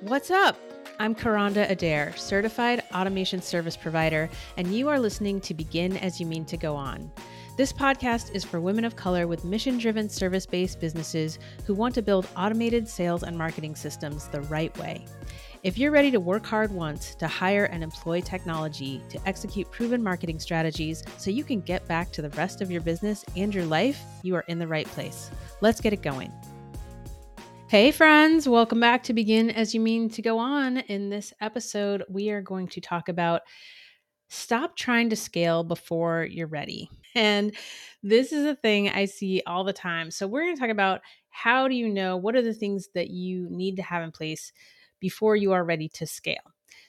What's 0.00 0.30
up? 0.30 0.58
I'm 0.98 1.14
Kronda 1.14 1.70
Adair, 1.70 2.14
certified 2.18 2.82
automation 2.94 3.40
service 3.40 3.78
provider, 3.78 4.28
and 4.58 4.74
you 4.74 4.88
are 4.90 5.00
listening 5.00 5.40
to 5.40 5.54
Begin 5.54 5.96
As 5.96 6.20
You 6.20 6.26
Mean 6.26 6.44
to 6.46 6.58
Go 6.58 6.76
On. 6.76 7.10
This 7.56 7.72
podcast 7.72 8.34
is 8.34 8.44
for 8.44 8.60
women 8.60 8.84
of 8.84 8.94
color 8.94 9.26
with 9.26 9.46
mission 9.46 9.78
driven 9.78 10.10
service 10.10 10.44
based 10.44 10.80
businesses 10.80 11.38
who 11.64 11.72
want 11.72 11.94
to 11.94 12.02
build 12.02 12.28
automated 12.36 12.86
sales 12.86 13.22
and 13.22 13.38
marketing 13.38 13.74
systems 13.74 14.28
the 14.28 14.42
right 14.42 14.76
way. 14.76 15.06
If 15.62 15.78
you're 15.78 15.90
ready 15.90 16.10
to 16.10 16.20
work 16.20 16.44
hard 16.44 16.70
once 16.72 17.14
to 17.14 17.26
hire 17.26 17.64
and 17.64 17.82
employ 17.82 18.20
technology 18.20 19.00
to 19.08 19.18
execute 19.26 19.70
proven 19.70 20.02
marketing 20.02 20.40
strategies 20.40 21.02
so 21.16 21.30
you 21.30 21.42
can 21.42 21.62
get 21.62 21.88
back 21.88 22.12
to 22.12 22.20
the 22.20 22.30
rest 22.30 22.60
of 22.60 22.70
your 22.70 22.82
business 22.82 23.24
and 23.34 23.54
your 23.54 23.64
life, 23.64 24.02
you 24.22 24.34
are 24.34 24.44
in 24.48 24.58
the 24.58 24.68
right 24.68 24.86
place. 24.88 25.30
Let's 25.62 25.80
get 25.80 25.94
it 25.94 26.02
going. 26.02 26.30
Hey, 27.68 27.90
friends, 27.90 28.48
welcome 28.48 28.78
back 28.78 29.02
to 29.02 29.12
Begin 29.12 29.50
As 29.50 29.74
You 29.74 29.80
Mean 29.80 30.08
to 30.10 30.22
Go 30.22 30.38
On. 30.38 30.76
In 30.76 31.10
this 31.10 31.32
episode, 31.40 32.04
we 32.08 32.30
are 32.30 32.40
going 32.40 32.68
to 32.68 32.80
talk 32.80 33.08
about 33.08 33.42
stop 34.28 34.76
trying 34.76 35.10
to 35.10 35.16
scale 35.16 35.64
before 35.64 36.28
you're 36.30 36.46
ready. 36.46 36.88
And 37.16 37.56
this 38.04 38.30
is 38.30 38.44
a 38.44 38.54
thing 38.54 38.88
I 38.90 39.06
see 39.06 39.42
all 39.48 39.64
the 39.64 39.72
time. 39.72 40.12
So, 40.12 40.28
we're 40.28 40.42
going 40.42 40.54
to 40.54 40.60
talk 40.60 40.70
about 40.70 41.00
how 41.30 41.66
do 41.66 41.74
you 41.74 41.88
know 41.88 42.16
what 42.16 42.36
are 42.36 42.42
the 42.42 42.54
things 42.54 42.88
that 42.94 43.10
you 43.10 43.48
need 43.50 43.74
to 43.76 43.82
have 43.82 44.04
in 44.04 44.12
place 44.12 44.52
before 45.00 45.34
you 45.34 45.50
are 45.50 45.64
ready 45.64 45.88
to 45.94 46.06
scale. 46.06 46.36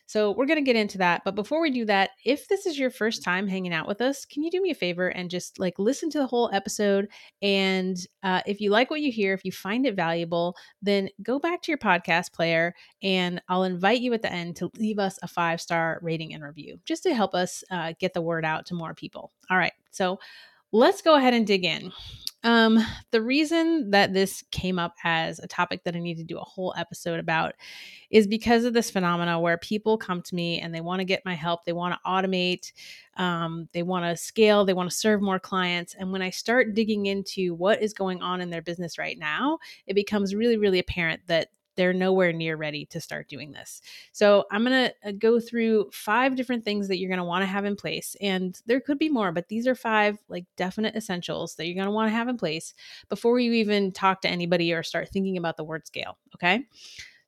So, 0.08 0.32
we're 0.32 0.48
going 0.48 0.58
to 0.58 0.66
get 0.66 0.76
into 0.76 0.98
that. 0.98 1.22
But 1.24 1.36
before 1.36 1.62
we 1.62 1.70
do 1.70 1.86
that, 1.86 2.12
if 2.26 2.48
this 2.48 2.66
is 2.66 2.80
your 2.80 2.90
first 2.90 3.24
time 3.24 3.48
hanging 3.48 3.74
out 3.74 3.88
with 3.88 4.02
us, 4.02 4.26
can 4.26 4.44
you 4.44 4.50
do 4.50 4.62
me 4.62 4.72
a 4.72 4.76
favor 4.76 5.10
and 5.10 5.30
just 5.30 5.60
like 5.60 5.78
listen 5.78 6.10
to 6.10 6.18
the 6.18 6.26
whole 6.26 6.50
episode? 6.52 7.08
And 7.42 7.98
uh, 8.24 8.42
if 8.48 8.60
you 8.60 8.72
like 8.72 8.90
what 8.90 9.02
you 9.02 9.12
hear, 9.12 9.34
if 9.34 9.46
you 9.46 9.52
find 9.52 9.86
it 9.86 9.96
valuable, 9.96 10.56
then 10.82 11.10
go 11.22 11.38
back 11.38 11.62
to 11.62 11.72
your 11.72 11.78
podcast 11.78 12.34
player 12.34 12.74
and 13.04 13.42
I'll 13.50 13.64
invite 13.64 14.02
you 14.02 14.14
at 14.14 14.22
the 14.22 14.32
end 14.32 14.56
to 14.58 14.72
leave 14.78 14.98
us 14.98 15.20
a 15.22 15.28
five 15.28 15.62
star 15.62 16.00
rating 16.02 16.34
and 16.34 16.44
review 16.44 16.80
just 16.86 17.04
to 17.04 17.14
help 17.14 17.36
us 17.36 17.64
uh, 17.70 17.94
get 18.00 18.14
the 18.14 18.22
word 18.22 18.46
out 18.46 18.66
to 18.68 18.74
more 18.74 18.94
people. 18.94 19.32
All 19.52 19.58
right. 19.58 19.74
So, 19.92 20.20
let's 20.72 21.02
go 21.02 21.16
ahead 21.16 21.34
and 21.34 21.48
dig 21.48 21.64
in. 21.64 21.92
Um, 22.48 22.80
the 23.12 23.22
reason 23.22 23.92
that 23.92 24.14
this 24.14 24.42
came 24.52 24.80
up 24.80 24.96
as 25.04 25.40
a 25.40 25.48
topic 25.48 25.84
that 25.84 25.98
I 25.98 26.00
need 26.00 26.16
to 26.16 26.24
do 26.24 26.38
a 26.38 26.46
whole 26.46 26.74
episode 26.78 27.20
about 27.20 27.56
is 28.10 28.26
because 28.26 28.64
of 28.64 28.74
this 28.74 28.90
phenomena 28.90 29.38
where 29.38 29.58
people 29.58 29.98
come 29.98 30.22
to 30.22 30.34
me 30.34 30.62
and 30.62 30.74
they 30.74 30.80
want 30.80 31.02
to 31.02 31.06
get 31.06 31.26
my 31.26 31.34
help, 31.36 31.66
they 31.66 31.74
want 31.74 31.94
to 31.94 32.10
automate, 32.10 32.72
um, 33.18 33.68
they 33.74 33.84
want 33.84 34.06
to 34.06 34.16
scale, 34.16 34.64
they 34.64 34.74
want 34.74 34.90
to 34.90 34.96
serve 34.96 35.22
more 35.22 35.42
clients. 35.42 35.94
And 35.96 36.10
when 36.10 36.22
I 36.22 36.30
start 36.30 36.74
digging 36.74 37.08
into 37.08 37.54
what 37.54 37.82
is 37.84 37.94
going 37.94 38.22
on 38.22 38.40
in 38.40 38.50
their 38.50 38.62
business 38.62 38.98
right 38.98 39.20
now, 39.20 39.60
it 39.86 39.94
becomes 39.94 40.34
really, 40.34 40.56
really 40.56 40.80
apparent 40.80 41.20
that 41.28 41.50
they're 41.78 41.94
nowhere 41.94 42.34
near 42.34 42.58
ready 42.58 42.86
to 42.88 43.00
start 43.00 43.30
doing 43.30 43.52
this. 43.52 43.82
So, 44.12 44.46
I'm 44.52 44.66
going 44.66 44.90
to 44.90 45.10
uh, 45.10 45.12
go 45.18 45.40
through 45.40 45.90
five 45.94 46.36
different 46.36 46.66
things 46.66 46.88
that 46.88 46.98
you're 46.98 47.10
going 47.10 47.20
to 47.20 47.24
want 47.24 47.44
to 47.44 47.48
have 47.48 47.64
in 47.64 47.76
place. 47.76 48.16
And 48.20 48.60
there 48.66 48.82
could 48.82 49.00
be 49.00 49.10
more, 49.10 49.32
but 49.32 49.48
these 49.48 49.68
are 49.68 49.76
five 49.76 50.18
like 50.28 50.46
definite 50.58 50.96
essentials 50.96 51.56
that 51.56 51.66
you're 51.66 51.76
going 51.76 51.86
to 51.86 51.92
want 51.92 52.10
to 52.10 52.16
have 52.16 52.28
in 52.28 52.38
place 52.38 52.74
before 53.08 53.40
you 53.40 53.54
even 53.54 53.92
talk 53.92 54.22
to 54.22 54.30
anybody 54.30 54.74
or 54.74 54.84
start 54.84 55.10
thinking 55.10 55.38
about 55.38 55.56
the 55.56 55.64
word 55.64 55.88
scale. 55.88 56.18
Okay. 56.36 56.66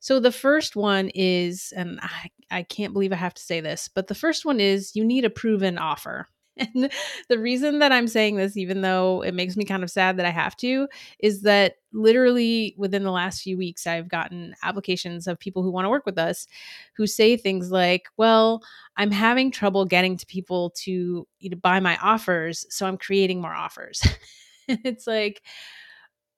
So 0.00 0.18
the 0.18 0.32
first 0.32 0.76
one 0.76 1.10
is, 1.14 1.72
and 1.76 2.00
I, 2.02 2.30
I 2.50 2.62
can't 2.62 2.94
believe 2.94 3.12
I 3.12 3.16
have 3.16 3.34
to 3.34 3.42
say 3.42 3.60
this, 3.60 3.88
but 3.88 4.06
the 4.06 4.14
first 4.14 4.44
one 4.46 4.58
is 4.58 4.96
you 4.96 5.04
need 5.04 5.24
a 5.24 5.30
proven 5.30 5.78
offer. 5.78 6.26
And 6.60 6.90
the 7.28 7.38
reason 7.38 7.78
that 7.78 7.90
I'm 7.90 8.06
saying 8.06 8.36
this, 8.36 8.56
even 8.56 8.82
though 8.82 9.22
it 9.22 9.34
makes 9.34 9.56
me 9.56 9.64
kind 9.64 9.82
of 9.82 9.90
sad 9.90 10.16
that 10.18 10.26
I 10.26 10.30
have 10.30 10.56
to, 10.58 10.88
is 11.18 11.42
that 11.42 11.76
literally 11.92 12.74
within 12.76 13.02
the 13.02 13.10
last 13.10 13.42
few 13.42 13.56
weeks, 13.56 13.86
I've 13.86 14.08
gotten 14.08 14.54
applications 14.62 15.26
of 15.26 15.38
people 15.38 15.62
who 15.62 15.70
want 15.70 15.86
to 15.86 15.90
work 15.90 16.06
with 16.06 16.18
us 16.18 16.46
who 16.96 17.06
say 17.06 17.36
things 17.36 17.70
like, 17.70 18.08
Well, 18.16 18.62
I'm 18.96 19.10
having 19.10 19.50
trouble 19.50 19.84
getting 19.86 20.16
to 20.18 20.26
people 20.26 20.70
to 20.76 21.26
you 21.38 21.50
know, 21.50 21.56
buy 21.56 21.80
my 21.80 21.96
offers, 21.98 22.66
so 22.68 22.86
I'm 22.86 22.98
creating 22.98 23.40
more 23.40 23.54
offers. 23.54 24.02
it's 24.68 25.06
like, 25.06 25.42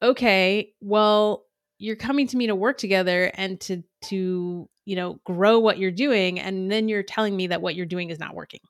okay, 0.03 0.73
well, 0.81 1.47
you're 1.79 1.97
coming 1.97 2.29
to 2.29 2.37
me 2.37 2.47
to 2.47 2.55
work 2.55 2.79
together 2.79 3.33
and 3.35 3.61
to 3.61 3.83
to 4.03 4.69
you 4.85 4.97
know 4.97 5.21
grow 5.25 5.59
what 5.59 5.79
you're 5.79 5.91
doing 5.91 6.39
and 6.39 6.71
then 6.71 6.89
you're 6.89 7.03
telling 7.03 7.37
me 7.37 7.49
that 7.49 7.61
what 7.61 7.75
you're 7.75 7.87
doing 7.87 8.11
is 8.11 8.19
not 8.21 8.35
working 8.35 8.61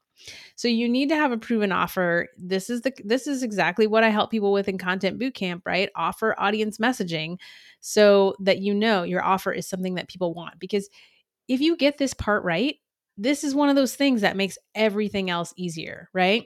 so 0.55 0.69
you 0.69 0.88
need 0.88 1.09
to 1.09 1.16
have 1.16 1.33
a 1.33 1.38
proven 1.38 1.72
offer 1.72 2.28
this 2.37 2.71
is 2.71 2.83
the 2.83 2.93
this 3.05 3.27
is 3.27 3.43
exactly 3.43 3.87
what 3.87 4.05
i 4.05 4.09
help 4.09 4.31
people 4.31 4.53
with 4.53 4.69
in 4.69 4.78
content 4.78 5.19
bootcamp 5.19 5.62
right 5.65 5.91
offer 5.97 6.34
audience 6.38 6.78
messaging 6.78 7.37
so 7.81 8.34
that 8.41 8.61
you 8.61 8.75
know 8.75 9.03
your 9.03 9.25
offer 9.25 9.53
is 9.53 9.66
something 9.66 9.94
that 9.94 10.09
people 10.09 10.34
want 10.34 10.59
because 10.59 10.88
if 11.49 11.61
you 11.61 11.77
get 11.77 11.99
this 11.99 12.15
part 12.15 12.44
right 12.44 12.77
this 13.19 13.44
is 13.44 13.55
one 13.55 13.69
of 13.69 13.77
those 13.77 13.94
things 13.94 14.22
that 14.22 14.37
makes 14.37 14.56
everything 14.75 15.31
else 15.31 15.53
easier 15.56 16.09
right 16.12 16.44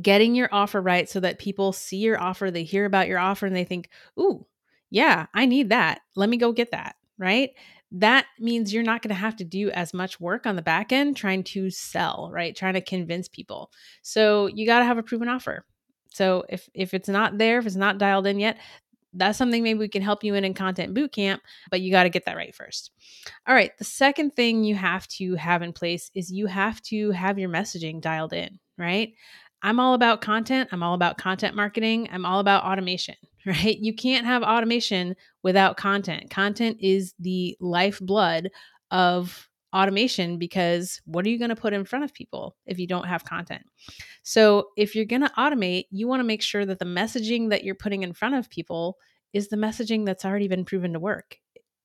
getting 0.00 0.34
your 0.34 0.48
offer 0.52 0.80
right 0.80 1.08
so 1.08 1.20
that 1.20 1.38
people 1.38 1.72
see 1.72 1.98
your 1.98 2.20
offer 2.20 2.50
they 2.50 2.64
hear 2.64 2.84
about 2.84 3.08
your 3.08 3.18
offer 3.18 3.46
and 3.46 3.56
they 3.56 3.64
think 3.64 3.88
ooh 4.18 4.46
yeah, 4.90 5.26
I 5.34 5.46
need 5.46 5.70
that. 5.70 6.00
Let 6.14 6.28
me 6.28 6.36
go 6.36 6.52
get 6.52 6.70
that. 6.70 6.96
Right. 7.18 7.50
That 7.92 8.26
means 8.40 8.72
you're 8.72 8.82
not 8.82 9.02
going 9.02 9.10
to 9.10 9.14
have 9.14 9.36
to 9.36 9.44
do 9.44 9.70
as 9.70 9.94
much 9.94 10.20
work 10.20 10.46
on 10.46 10.56
the 10.56 10.62
back 10.62 10.92
end 10.92 11.16
trying 11.16 11.44
to 11.44 11.70
sell, 11.70 12.30
right? 12.32 12.54
Trying 12.54 12.74
to 12.74 12.80
convince 12.80 13.28
people. 13.28 13.70
So 14.02 14.46
you 14.46 14.66
got 14.66 14.80
to 14.80 14.84
have 14.84 14.98
a 14.98 15.02
proven 15.02 15.28
offer. 15.28 15.64
So 16.10 16.44
if 16.48 16.68
if 16.74 16.94
it's 16.94 17.08
not 17.08 17.38
there, 17.38 17.58
if 17.58 17.66
it's 17.66 17.76
not 17.76 17.98
dialed 17.98 18.26
in 18.26 18.40
yet, 18.40 18.58
that's 19.12 19.38
something 19.38 19.62
maybe 19.62 19.78
we 19.78 19.88
can 19.88 20.02
help 20.02 20.24
you 20.24 20.34
in 20.34 20.44
in 20.44 20.54
content 20.54 20.94
bootcamp, 20.94 21.40
but 21.70 21.80
you 21.80 21.90
got 21.90 22.04
to 22.04 22.10
get 22.10 22.24
that 22.26 22.36
right 22.36 22.54
first. 22.54 22.90
All 23.46 23.54
right, 23.54 23.76
the 23.78 23.84
second 23.84 24.36
thing 24.36 24.64
you 24.64 24.74
have 24.74 25.06
to 25.08 25.34
have 25.36 25.62
in 25.62 25.72
place 25.72 26.10
is 26.14 26.30
you 26.30 26.46
have 26.46 26.82
to 26.82 27.10
have 27.12 27.38
your 27.38 27.48
messaging 27.48 28.00
dialed 28.00 28.32
in, 28.32 28.58
right? 28.78 29.14
I'm 29.66 29.80
all 29.80 29.94
about 29.94 30.20
content, 30.20 30.70
I'm 30.72 30.82
all 30.82 30.94
about 30.94 31.18
content 31.18 31.54
marketing, 31.54 32.08
I'm 32.12 32.24
all 32.24 32.40
about 32.40 32.64
automation 32.64 33.16
right? 33.46 33.78
You 33.78 33.94
can't 33.94 34.26
have 34.26 34.42
automation 34.42 35.14
without 35.42 35.76
content. 35.76 36.30
Content 36.30 36.78
is 36.80 37.14
the 37.20 37.56
lifeblood 37.60 38.50
of 38.90 39.48
automation 39.74 40.38
because 40.38 41.00
what 41.04 41.24
are 41.24 41.28
you 41.28 41.38
going 41.38 41.50
to 41.50 41.56
put 41.56 41.72
in 41.72 41.84
front 41.84 42.04
of 42.04 42.12
people 42.12 42.56
if 42.66 42.78
you 42.78 42.86
don't 42.86 43.06
have 43.06 43.24
content? 43.24 43.62
So, 44.24 44.68
if 44.76 44.94
you're 44.94 45.04
going 45.04 45.22
to 45.22 45.32
automate, 45.38 45.84
you 45.90 46.08
want 46.08 46.20
to 46.20 46.24
make 46.24 46.42
sure 46.42 46.66
that 46.66 46.78
the 46.80 46.84
messaging 46.84 47.50
that 47.50 47.62
you're 47.62 47.74
putting 47.74 48.02
in 48.02 48.12
front 48.12 48.34
of 48.34 48.50
people 48.50 48.96
is 49.32 49.48
the 49.48 49.56
messaging 49.56 50.06
that's 50.06 50.24
already 50.24 50.48
been 50.48 50.64
proven 50.64 50.92
to 50.94 51.00
work 51.00 51.38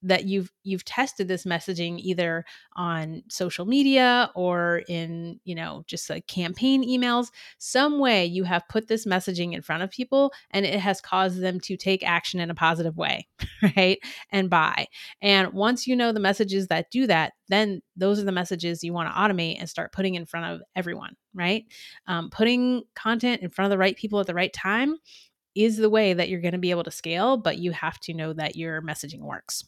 that 0.04 0.26
you've 0.26 0.52
you've 0.64 0.86
tested 0.86 1.28
this 1.28 1.46
messaging 1.46 2.00
either 2.00 2.44
on 2.76 3.24
social 3.30 3.66
media 3.66 4.32
or 4.36 4.84
in 4.88 5.40
you 5.44 5.56
know 5.56 5.84
just 5.88 6.10
like 6.10 6.26
campaign 6.28 6.84
emails 6.88 7.28
some 7.58 8.00
way 8.00 8.26
you 8.26 8.44
have 8.44 8.68
put 8.68 8.88
this 8.88 9.06
messaging 9.06 9.54
in 9.54 9.62
front 9.62 9.84
of 9.84 9.92
people 9.92 10.34
and 10.52 10.66
it 10.66 10.80
has 10.80 11.02
caused 11.02 11.42
them 11.42 11.60
to 11.60 11.78
take 11.78 12.04
action 12.04 12.40
in 12.40 12.50
a 12.50 12.56
positive 12.56 12.98
way 12.98 13.28
right 13.78 14.00
and 14.32 14.50
buy. 14.50 14.88
And 15.22 15.54
once 15.54 15.88
you 15.88 15.96
know 15.96 16.12
the 16.12 16.20
messages 16.20 16.68
that 16.68 16.92
do 16.92 17.08
that 17.08 17.34
then 17.48 17.82
those 17.96 18.20
are 18.20 18.26
the 18.26 18.32
messages 18.32 18.84
you 18.84 18.94
want 18.94 19.10
to 19.10 19.20
automate 19.20 19.58
and 19.60 19.70
start 19.70 19.92
putting 19.92 20.16
in 20.16 20.26
front 20.26 20.46
of 20.46 20.62
everyone 20.76 21.16
right? 21.34 21.66
Um, 22.08 22.30
putting 22.30 22.84
content 22.96 23.42
in 23.42 23.50
front 23.50 23.68
of 23.68 23.70
the 23.70 23.78
right 23.78 23.96
people 23.96 24.20
at 24.20 24.28
the 24.28 24.34
right 24.34 24.52
time 24.52 24.98
is 25.56 25.78
the 25.78 25.90
way 25.90 26.14
that 26.14 26.30
you're 26.30 26.42
going 26.42 26.54
to 26.54 26.58
be 26.58 26.72
able 26.72 26.84
to 26.84 26.92
scale 26.92 27.38
but 27.38 27.58
you 27.58 27.72
have 27.72 28.00
to 28.00 28.14
know 28.14 28.34
that 28.34 28.56
your 28.56 28.82
messaging 28.82 29.20
works 29.20 29.66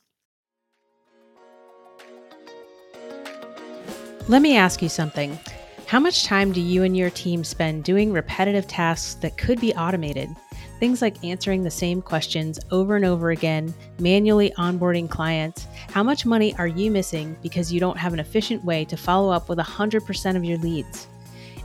Let 4.29 4.41
me 4.41 4.55
ask 4.55 4.81
you 4.81 4.87
something. 4.87 5.37
How 5.85 5.99
much 5.99 6.23
time 6.23 6.53
do 6.53 6.61
you 6.61 6.83
and 6.83 6.95
your 6.95 7.09
team 7.09 7.43
spend 7.43 7.83
doing 7.83 8.13
repetitive 8.13 8.65
tasks 8.67 9.15
that 9.15 9.35
could 9.35 9.59
be 9.59 9.73
automated? 9.75 10.33
Things 10.79 11.01
like 11.01 11.21
answering 11.25 11.63
the 11.63 11.69
same 11.69 12.01
questions 12.01 12.57
over 12.71 12.95
and 12.95 13.03
over 13.03 13.31
again, 13.31 13.73
manually 13.99 14.51
onboarding 14.57 15.09
clients. 15.09 15.67
How 15.91 16.03
much 16.03 16.25
money 16.25 16.55
are 16.55 16.67
you 16.67 16.89
missing 16.89 17.35
because 17.43 17.73
you 17.73 17.81
don't 17.81 17.97
have 17.97 18.13
an 18.13 18.19
efficient 18.21 18.63
way 18.63 18.85
to 18.85 18.95
follow 18.95 19.29
up 19.29 19.49
with 19.49 19.59
100% 19.59 20.37
of 20.37 20.45
your 20.45 20.57
leads? 20.59 21.09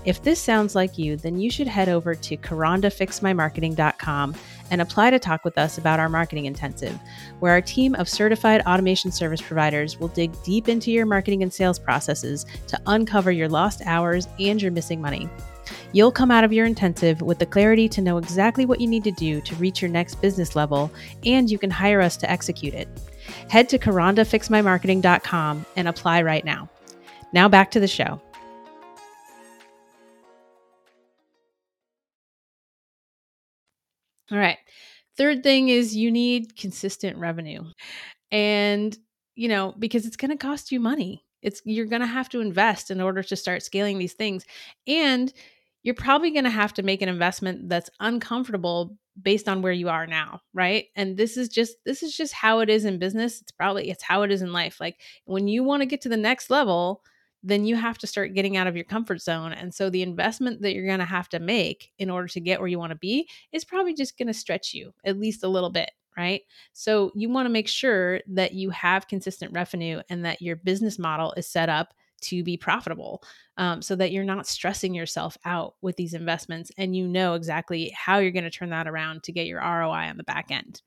If 0.05 0.25
this 0.25 0.41
sounds 0.41 0.75
like 0.75 0.99
you, 0.99 1.17
then 1.17 1.39
you 1.39 1.53
should 1.53 1.69
head 1.69 1.89
over 1.89 2.17
to 2.17 2.37
karandafixmymarketing.com 2.37 4.35
and 4.71 4.81
apply 4.81 5.11
to 5.11 5.19
talk 5.19 5.45
with 5.45 5.59
us 5.59 5.79
about 5.79 6.01
our 6.01 6.09
marketing 6.09 6.47
intensive, 6.47 6.99
where 7.41 7.53
our 7.53 7.61
team 7.61 7.95
of 7.95 8.09
certified 8.09 8.63
automation 8.63 9.11
service 9.11 9.43
providers 9.43 9.99
will 9.99 10.09
dig 10.09 10.33
deep 10.43 10.69
into 10.69 10.91
your 10.91 11.07
marketing 11.07 11.43
and 11.43 11.53
sales 11.53 11.79
processes 11.79 12.47
to 12.67 12.81
uncover 12.87 13.31
your 13.31 13.49
lost 13.49 13.83
hours 13.85 14.29
and 14.39 14.61
your 14.61 14.73
missing 14.73 15.01
money. 15.01 15.29
You'll 15.93 16.13
come 16.13 16.31
out 16.31 16.45
of 16.45 16.53
your 16.53 16.67
intensive 16.67 17.23
with 17.23 17.39
the 17.39 17.47
clarity 17.47 17.89
to 17.91 18.01
know 18.01 18.19
exactly 18.19 18.67
what 18.67 18.81
you 18.81 18.87
need 18.87 19.05
to 19.05 19.11
do 19.13 19.41
to 19.41 19.55
reach 19.57 19.83
your 19.83 19.91
next 19.91 20.21
business 20.21 20.57
level, 20.57 20.91
and 21.25 21.51
you 21.51 21.59
can 21.59 21.71
hire 21.71 22.01
us 22.01 22.17
to 22.19 22.31
execute 22.31 22.75
it. 22.75 22.89
Head 23.49 23.69
to 23.71 23.79
karandafixmymarketing.com 23.79 25.67
and 25.77 25.89
apply 25.89 26.23
right 26.23 26.45
now. 26.45 26.69
Now 27.33 27.49
back 27.49 27.71
to 27.73 27.81
the 27.81 27.89
show. 27.89 28.21
All 34.31 34.39
right. 34.39 34.59
Third 35.17 35.43
thing 35.43 35.69
is 35.69 35.97
you 35.97 36.11
need 36.11 36.57
consistent 36.57 37.19
revenue. 37.19 37.65
And 38.31 38.97
you 39.35 39.49
know, 39.49 39.73
because 39.79 40.05
it's 40.05 40.17
going 40.17 40.33
to 40.33 40.37
cost 40.37 40.73
you 40.73 40.81
money. 40.81 41.25
It's 41.43 41.63
you're 41.65 41.87
going 41.87 42.01
to 42.01 42.07
have 42.07 42.29
to 42.31 42.41
invest 42.41 42.91
in 42.91 43.01
order 43.01 43.23
to 43.23 43.37
start 43.37 43.63
scaling 43.63 43.99
these 43.99 44.15
things. 44.15 44.45
And 44.89 45.33
you're 45.85 45.95
probably 45.95 46.33
going 46.33 46.45
to 46.45 46.51
have 46.51 46.75
to 46.75 46.83
make 46.83 47.03
an 47.03 47.09
investment 47.09 47.69
that's 47.69 47.89
uncomfortable 48.01 48.97
based 49.23 49.49
on 49.49 49.63
where 49.63 49.73
you 49.73 49.89
are 49.89 50.07
now, 50.07 50.41
right? 50.53 50.87
And 50.97 51.17
this 51.17 51.37
is 51.37 51.49
just 51.49 51.77
this 51.87 52.03
is 52.03 52.17
just 52.17 52.35
how 52.35 52.61
it 52.61 52.69
is 52.69 52.85
in 52.85 52.99
business. 52.99 53.41
It's 53.41 53.53
probably 53.53 53.91
it's 53.91 54.03
how 54.03 54.23
it 54.23 54.33
is 54.33 54.43
in 54.43 54.53
life. 54.53 54.79
Like 54.81 54.99
when 55.25 55.47
you 55.47 55.63
want 55.63 55.83
to 55.83 55.87
get 55.87 56.01
to 56.03 56.09
the 56.09 56.17
next 56.17 56.51
level, 56.51 57.03
then 57.43 57.65
you 57.65 57.77
have 57.77 57.99
to 57.99 58.07
start 58.07 58.35
getting 58.35 58.57
out 58.57 58.67
of 58.67 58.75
your 58.75 58.85
comfort 58.85 59.21
zone. 59.21 59.53
And 59.53 59.73
so 59.73 59.91
the 59.91 60.03
investment 60.03 60.61
that 60.63 60.75
you're 60.75 60.87
going 60.87 60.99
to 60.99 61.05
have 61.05 61.29
to 61.31 61.39
make 61.39 61.93
in 61.99 62.11
order 62.11 62.29
to 62.29 62.41
get 62.41 62.61
where 62.61 62.69
you 62.69 62.79
want 62.79 62.91
to 62.91 62.99
be 62.99 63.29
is 63.53 63.65
probably 63.65 63.95
just 63.95 64.19
going 64.19 64.29
to 64.29 64.35
stretch 64.35 64.75
you 64.75 64.93
at 65.05 65.19
least 65.19 65.45
a 65.45 65.49
little 65.49 65.71
bit, 65.71 65.91
right? 66.17 66.43
So 66.73 67.13
you 67.15 67.29
want 67.29 67.47
to 67.47 67.51
make 67.51 67.69
sure 67.69 68.21
that 68.29 68.55
you 68.55 68.71
have 68.71 69.09
consistent 69.09 69.53
revenue 69.53 70.03
and 70.11 70.25
that 70.25 70.43
your 70.43 70.57
business 70.57 70.99
model 70.99 71.33
is 71.37 71.47
set 71.47 71.69
up 71.69 71.95
to 72.21 72.43
be 72.43 72.57
profitable 72.57 73.23
um, 73.57 73.81
so 73.81 73.95
that 73.97 74.11
you're 74.11 74.25
not 74.25 74.47
stressing 74.47 74.95
yourself 74.95 75.37
out 75.45 75.75
with 75.81 75.97
these 75.97 76.15
investments 76.15 76.73
and 76.77 76.97
you 76.97 77.07
know 77.07 77.35
exactly 77.35 77.93
how 77.97 78.19
you're 78.19 78.33
going 78.33 78.45
to 78.45 78.51
turn 78.51 78.71
that 78.71 78.89
around 78.89 79.23
to 79.23 79.33
get 79.33 79.47
your 79.47 79.61
ROI 79.61 80.09
on 80.09 80.17
the 80.17 80.25
back 80.25 80.51
end. 80.51 80.83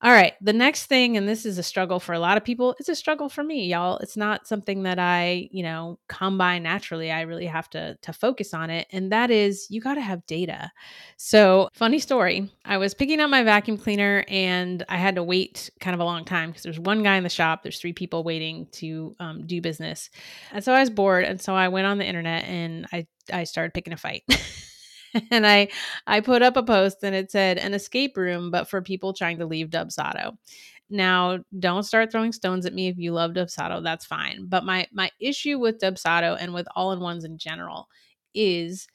All 0.00 0.12
right. 0.12 0.34
The 0.40 0.52
next 0.52 0.86
thing, 0.86 1.16
and 1.16 1.28
this 1.28 1.44
is 1.44 1.58
a 1.58 1.62
struggle 1.62 1.98
for 1.98 2.12
a 2.12 2.20
lot 2.20 2.36
of 2.36 2.44
people, 2.44 2.76
it's 2.78 2.88
a 2.88 2.94
struggle 2.94 3.28
for 3.28 3.42
me, 3.42 3.66
y'all. 3.66 3.98
It's 3.98 4.16
not 4.16 4.46
something 4.46 4.84
that 4.84 5.00
I, 5.00 5.48
you 5.50 5.64
know, 5.64 5.98
come 6.06 6.38
by 6.38 6.60
naturally. 6.60 7.10
I 7.10 7.22
really 7.22 7.46
have 7.46 7.68
to 7.70 7.98
to 8.02 8.12
focus 8.12 8.54
on 8.54 8.70
it. 8.70 8.86
And 8.92 9.10
that 9.10 9.32
is 9.32 9.66
you 9.70 9.80
got 9.80 9.94
to 9.94 10.00
have 10.00 10.24
data. 10.26 10.70
So, 11.16 11.68
funny 11.74 11.98
story. 11.98 12.48
I 12.64 12.78
was 12.78 12.94
picking 12.94 13.18
up 13.18 13.28
my 13.28 13.42
vacuum 13.42 13.76
cleaner 13.76 14.24
and 14.28 14.84
I 14.88 14.98
had 14.98 15.16
to 15.16 15.24
wait 15.24 15.68
kind 15.80 15.94
of 15.94 16.00
a 16.00 16.04
long 16.04 16.24
time 16.24 16.50
because 16.50 16.62
there's 16.62 16.78
one 16.78 17.02
guy 17.02 17.16
in 17.16 17.24
the 17.24 17.28
shop, 17.28 17.64
there's 17.64 17.80
three 17.80 17.92
people 17.92 18.22
waiting 18.22 18.68
to 18.74 19.16
um, 19.18 19.48
do 19.48 19.60
business. 19.60 20.10
And 20.52 20.62
so 20.62 20.72
I 20.72 20.78
was 20.78 20.90
bored. 20.90 21.24
And 21.24 21.40
so 21.40 21.54
I 21.56 21.66
went 21.68 21.88
on 21.88 21.98
the 21.98 22.06
internet 22.06 22.44
and 22.44 22.86
I 22.92 23.08
I 23.32 23.44
started 23.44 23.74
picking 23.74 23.92
a 23.92 23.96
fight. 23.96 24.22
and 25.30 25.46
I 25.46 25.68
I 26.06 26.20
put 26.20 26.42
up 26.42 26.56
a 26.56 26.62
post 26.62 26.98
and 27.02 27.14
it 27.14 27.30
said 27.30 27.58
an 27.58 27.74
escape 27.74 28.16
room, 28.16 28.50
but 28.50 28.68
for 28.68 28.82
people 28.82 29.12
trying 29.12 29.38
to 29.38 29.46
leave 29.46 29.68
Dubsado. 29.70 30.36
Now, 30.90 31.38
don't 31.58 31.82
start 31.82 32.10
throwing 32.10 32.32
stones 32.32 32.64
at 32.66 32.72
me 32.74 32.88
if 32.88 32.96
you 32.98 33.12
love 33.12 33.32
Dubsado. 33.32 33.82
That's 33.82 34.06
fine. 34.06 34.46
But 34.46 34.64
my 34.64 34.86
my 34.92 35.10
issue 35.20 35.58
with 35.58 35.78
Dubsado 35.78 36.36
and 36.40 36.54
with 36.54 36.66
all 36.74 36.92
in 36.92 37.00
ones 37.00 37.24
in 37.24 37.38
general 37.38 37.88
is 38.34 38.88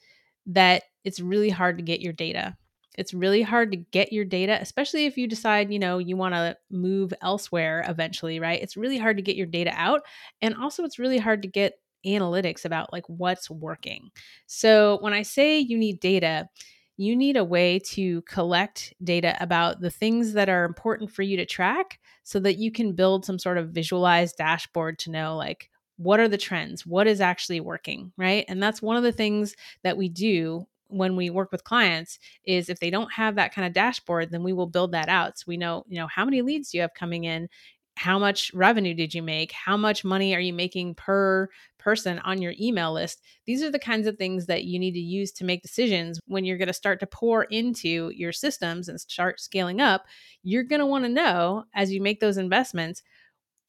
that 0.46 0.84
it's 1.04 1.20
really 1.20 1.50
hard 1.50 1.78
to 1.78 1.84
get 1.84 2.00
your 2.00 2.12
data. 2.12 2.56
It's 2.96 3.12
really 3.14 3.42
hard 3.42 3.72
to 3.72 3.76
get 3.78 4.12
your 4.12 4.24
data, 4.24 4.56
especially 4.60 5.06
if 5.06 5.16
you 5.18 5.26
decide, 5.26 5.72
you 5.72 5.80
know, 5.80 5.98
you 5.98 6.16
want 6.16 6.34
to 6.34 6.56
move 6.70 7.12
elsewhere 7.22 7.84
eventually, 7.88 8.38
right? 8.38 8.62
It's 8.62 8.76
really 8.76 8.98
hard 8.98 9.16
to 9.16 9.22
get 9.22 9.34
your 9.36 9.46
data 9.48 9.72
out. 9.74 10.02
And 10.42 10.54
also, 10.54 10.84
it's 10.84 10.98
really 10.98 11.18
hard 11.18 11.42
to 11.42 11.48
get 11.48 11.74
analytics 12.06 12.64
about 12.64 12.92
like 12.92 13.04
what's 13.08 13.50
working. 13.50 14.10
So 14.46 14.98
when 15.00 15.12
I 15.12 15.22
say 15.22 15.58
you 15.58 15.78
need 15.78 16.00
data, 16.00 16.48
you 16.96 17.16
need 17.16 17.36
a 17.36 17.44
way 17.44 17.78
to 17.80 18.22
collect 18.22 18.94
data 19.02 19.36
about 19.40 19.80
the 19.80 19.90
things 19.90 20.32
that 20.34 20.48
are 20.48 20.64
important 20.64 21.10
for 21.10 21.22
you 21.22 21.36
to 21.36 21.46
track 21.46 21.98
so 22.22 22.38
that 22.40 22.58
you 22.58 22.70
can 22.70 22.92
build 22.92 23.24
some 23.24 23.38
sort 23.38 23.58
of 23.58 23.70
visualized 23.70 24.36
dashboard 24.36 24.98
to 25.00 25.10
know 25.10 25.36
like 25.36 25.70
what 25.96 26.18
are 26.18 26.28
the 26.28 26.38
trends? 26.38 26.84
What 26.86 27.06
is 27.06 27.20
actually 27.20 27.60
working 27.60 28.12
right? 28.16 28.44
And 28.48 28.62
that's 28.62 28.82
one 28.82 28.96
of 28.96 29.02
the 29.02 29.12
things 29.12 29.54
that 29.82 29.96
we 29.96 30.08
do 30.08 30.66
when 30.88 31.16
we 31.16 31.30
work 31.30 31.50
with 31.50 31.64
clients 31.64 32.18
is 32.44 32.68
if 32.68 32.78
they 32.78 32.90
don't 32.90 33.12
have 33.12 33.34
that 33.34 33.52
kind 33.54 33.66
of 33.66 33.72
dashboard 33.72 34.30
then 34.30 34.42
we 34.44 34.52
will 34.52 34.66
build 34.66 34.92
that 34.92 35.08
out 35.08 35.38
so 35.38 35.44
we 35.48 35.56
know 35.56 35.82
you 35.88 35.96
know 35.98 36.06
how 36.06 36.24
many 36.24 36.42
leads 36.42 36.70
do 36.70 36.78
you 36.78 36.82
have 36.82 36.94
coming 36.94 37.24
in 37.24 37.48
how 37.96 38.18
much 38.18 38.52
revenue 38.54 38.94
did 38.94 39.14
you 39.14 39.22
make? 39.22 39.52
How 39.52 39.76
much 39.76 40.04
money 40.04 40.34
are 40.34 40.40
you 40.40 40.52
making 40.52 40.94
per 40.94 41.48
person 41.78 42.18
on 42.20 42.42
your 42.42 42.54
email 42.60 42.92
list? 42.92 43.22
These 43.46 43.62
are 43.62 43.70
the 43.70 43.78
kinds 43.78 44.06
of 44.06 44.16
things 44.16 44.46
that 44.46 44.64
you 44.64 44.78
need 44.78 44.92
to 44.92 45.00
use 45.00 45.32
to 45.32 45.44
make 45.44 45.62
decisions 45.62 46.18
when 46.26 46.44
you're 46.44 46.58
going 46.58 46.68
to 46.68 46.72
start 46.72 47.00
to 47.00 47.06
pour 47.06 47.44
into 47.44 48.10
your 48.14 48.32
systems 48.32 48.88
and 48.88 49.00
start 49.00 49.40
scaling 49.40 49.80
up. 49.80 50.04
You're 50.42 50.64
going 50.64 50.80
to 50.80 50.86
want 50.86 51.04
to 51.04 51.10
know 51.10 51.64
as 51.74 51.92
you 51.92 52.00
make 52.00 52.20
those 52.20 52.36
investments 52.36 53.02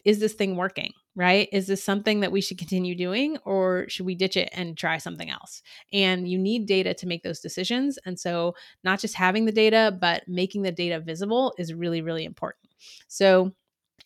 is 0.03 0.19
this 0.19 0.33
thing 0.33 0.55
working 0.55 0.91
right? 1.15 1.47
Is 1.53 1.67
this 1.67 1.83
something 1.83 2.19
that 2.19 2.31
we 2.31 2.41
should 2.41 2.57
continue 2.57 2.93
doing 2.93 3.37
or 3.45 3.85
should 3.87 4.05
we 4.05 4.15
ditch 4.15 4.35
it 4.35 4.49
and 4.51 4.77
try 4.77 4.97
something 4.97 5.29
else? 5.29 5.61
And 5.93 6.27
you 6.27 6.37
need 6.37 6.65
data 6.65 6.93
to 6.93 7.07
make 7.07 7.23
those 7.23 7.39
decisions 7.39 7.97
and 8.05 8.19
so 8.19 8.53
not 8.83 8.99
just 8.99 9.15
having 9.15 9.45
the 9.45 9.51
data 9.51 9.97
but 9.99 10.27
making 10.27 10.63
the 10.63 10.71
data 10.71 10.99
visible 10.99 11.53
is 11.57 11.73
really 11.73 12.01
really 12.01 12.25
important. 12.25 12.69
So 13.07 13.53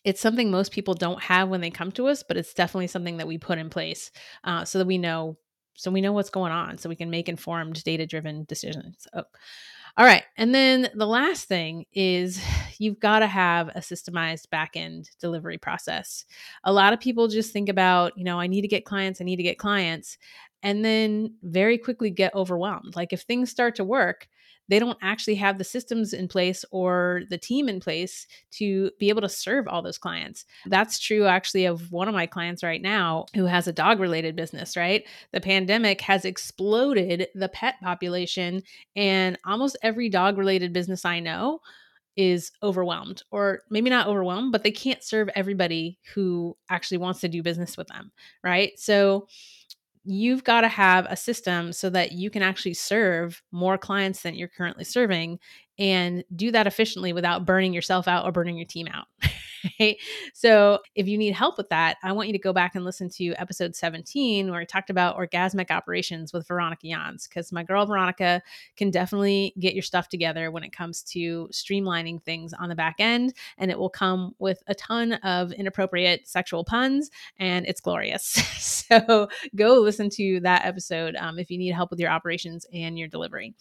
it's 0.04 0.20
something 0.20 0.50
most 0.50 0.72
people 0.72 0.94
don't 0.94 1.22
have 1.22 1.48
when 1.48 1.60
they 1.60 1.70
come 1.70 1.92
to 1.92 2.08
us, 2.08 2.22
but 2.22 2.36
it's 2.36 2.54
definitely 2.54 2.86
something 2.86 3.18
that 3.18 3.26
we 3.26 3.38
put 3.38 3.58
in 3.58 3.70
place 3.70 4.10
uh, 4.44 4.64
so 4.64 4.78
that 4.78 4.86
we 4.86 4.98
know 4.98 5.36
so 5.74 5.90
we 5.90 6.00
know 6.02 6.12
what's 6.12 6.30
going 6.30 6.52
on 6.52 6.76
so 6.76 6.88
we 6.88 6.96
can 6.96 7.08
make 7.08 7.28
informed 7.28 7.82
data 7.84 8.06
driven 8.06 8.44
decisions. 8.44 9.06
Oh. 9.14 9.24
All 9.96 10.06
right. 10.06 10.22
And 10.36 10.54
then 10.54 10.88
the 10.94 11.06
last 11.06 11.48
thing 11.48 11.86
is 11.92 12.40
you've 12.78 13.00
got 13.00 13.20
to 13.20 13.26
have 13.26 13.68
a 13.68 13.80
systemized 13.80 14.46
backend 14.52 15.08
delivery 15.18 15.58
process. 15.58 16.24
A 16.64 16.72
lot 16.72 16.92
of 16.92 17.00
people 17.00 17.28
just 17.28 17.52
think 17.52 17.68
about, 17.68 18.16
you 18.16 18.24
know, 18.24 18.38
I 18.38 18.46
need 18.46 18.62
to 18.62 18.68
get 18.68 18.84
clients, 18.84 19.20
I 19.20 19.24
need 19.24 19.36
to 19.36 19.42
get 19.42 19.58
clients, 19.58 20.18
and 20.62 20.84
then 20.84 21.34
very 21.42 21.78
quickly 21.78 22.10
get 22.10 22.34
overwhelmed. 22.34 22.96
Like 22.96 23.12
if 23.12 23.22
things 23.22 23.50
start 23.50 23.74
to 23.76 23.84
work, 23.84 24.28
they 24.70 24.78
don't 24.78 24.98
actually 25.02 25.34
have 25.34 25.58
the 25.58 25.64
systems 25.64 26.12
in 26.12 26.28
place 26.28 26.64
or 26.70 27.22
the 27.28 27.36
team 27.36 27.68
in 27.68 27.80
place 27.80 28.26
to 28.52 28.90
be 29.00 29.08
able 29.08 29.20
to 29.20 29.28
serve 29.28 29.66
all 29.66 29.82
those 29.82 29.98
clients. 29.98 30.44
That's 30.66 31.00
true 31.00 31.26
actually 31.26 31.64
of 31.64 31.90
one 31.90 32.06
of 32.06 32.14
my 32.14 32.26
clients 32.26 32.62
right 32.62 32.80
now 32.80 33.26
who 33.34 33.46
has 33.46 33.66
a 33.66 33.72
dog 33.72 33.98
related 33.98 34.36
business, 34.36 34.76
right? 34.76 35.04
The 35.32 35.40
pandemic 35.40 36.00
has 36.02 36.24
exploded 36.24 37.26
the 37.34 37.48
pet 37.48 37.74
population, 37.82 38.62
and 38.94 39.36
almost 39.44 39.76
every 39.82 40.08
dog 40.08 40.38
related 40.38 40.72
business 40.72 41.04
I 41.04 41.18
know 41.18 41.60
is 42.16 42.52
overwhelmed 42.62 43.22
or 43.30 43.62
maybe 43.70 43.88
not 43.88 44.08
overwhelmed 44.08 44.50
but 44.50 44.64
they 44.64 44.70
can't 44.72 45.02
serve 45.02 45.30
everybody 45.36 45.96
who 46.12 46.56
actually 46.68 46.98
wants 46.98 47.20
to 47.20 47.28
do 47.28 47.40
business 47.40 47.76
with 47.76 47.86
them 47.86 48.10
right 48.42 48.72
so 48.76 49.28
you've 50.04 50.44
got 50.44 50.62
to 50.62 50.68
have 50.68 51.06
a 51.08 51.16
system 51.16 51.72
so 51.72 51.90
that 51.90 52.12
you 52.12 52.30
can 52.30 52.42
actually 52.42 52.74
serve 52.74 53.42
more 53.52 53.76
clients 53.76 54.22
than 54.22 54.34
you're 54.34 54.48
currently 54.48 54.84
serving 54.84 55.38
and 55.80 56.22
do 56.36 56.52
that 56.52 56.68
efficiently 56.68 57.12
without 57.12 57.46
burning 57.46 57.72
yourself 57.72 58.06
out 58.06 58.24
or 58.24 58.30
burning 58.30 58.56
your 58.56 58.66
team 58.66 58.86
out. 58.92 59.06
So, 60.34 60.78
if 60.94 61.06
you 61.06 61.18
need 61.18 61.34
help 61.34 61.58
with 61.58 61.68
that, 61.68 61.96
I 62.02 62.12
want 62.12 62.28
you 62.28 62.32
to 62.32 62.38
go 62.38 62.52
back 62.52 62.74
and 62.74 62.84
listen 62.84 63.08
to 63.10 63.34
episode 63.34 63.74
17 63.74 64.50
where 64.50 64.60
I 64.60 64.64
talked 64.64 64.90
about 64.90 65.18
orgasmic 65.18 65.70
operations 65.70 66.32
with 66.32 66.46
Veronica 66.48 66.86
Jans 66.86 67.26
because 67.26 67.52
my 67.52 67.62
girl 67.62 67.86
Veronica 67.86 68.42
can 68.76 68.90
definitely 68.90 69.54
get 69.58 69.74
your 69.74 69.82
stuff 69.82 70.08
together 70.08 70.50
when 70.50 70.62
it 70.62 70.72
comes 70.72 71.02
to 71.04 71.48
streamlining 71.52 72.22
things 72.22 72.52
on 72.52 72.68
the 72.68 72.74
back 72.74 72.96
end. 72.98 73.34
And 73.58 73.70
it 73.70 73.78
will 73.78 73.90
come 73.90 74.34
with 74.38 74.62
a 74.66 74.74
ton 74.74 75.14
of 75.14 75.52
inappropriate 75.52 76.26
sexual 76.28 76.64
puns, 76.64 77.10
and 77.38 77.66
it's 77.66 77.80
glorious. 77.80 78.24
so, 78.58 79.28
go 79.54 79.74
listen 79.74 80.10
to 80.10 80.40
that 80.40 80.64
episode 80.64 81.16
um, 81.16 81.38
if 81.38 81.50
you 81.50 81.58
need 81.58 81.72
help 81.72 81.90
with 81.90 82.00
your 82.00 82.10
operations 82.10 82.66
and 82.72 82.98
your 82.98 83.08
delivery. 83.08 83.54